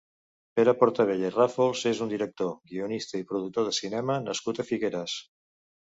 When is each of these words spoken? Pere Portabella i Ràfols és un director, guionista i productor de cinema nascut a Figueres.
Pere 0.59 0.71
Portabella 0.79 1.27
i 1.33 1.35
Ràfols 1.35 1.83
és 1.91 2.01
un 2.07 2.11
director, 2.13 2.51
guionista 2.73 3.21
i 3.23 3.27
productor 3.35 3.69
de 3.69 3.75
cinema 3.81 4.17
nascut 4.31 4.63
a 4.65 4.67
Figueres. 4.71 5.21